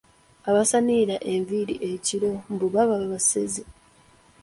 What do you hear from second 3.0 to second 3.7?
basezi!